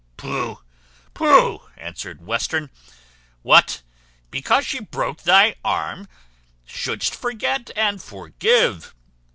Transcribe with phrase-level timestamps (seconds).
[0.17, 0.57] "Pooh!
[1.13, 2.71] pooh!" answered Western;
[3.43, 3.83] "what!
[4.31, 6.07] because she broke thy arm?
[6.65, 8.95] Shouldst forget and forgive.